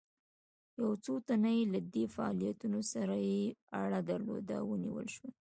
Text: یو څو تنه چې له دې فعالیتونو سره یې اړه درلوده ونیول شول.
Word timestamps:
یو 0.79 0.91
څو 1.03 1.13
تنه 1.27 1.51
چې 1.57 1.63
له 1.73 1.79
دې 1.93 2.05
فعالیتونو 2.15 2.79
سره 2.93 3.15
یې 3.29 3.41
اړه 3.81 3.99
درلوده 4.09 4.57
ونیول 4.69 5.07
شول. 5.15 5.31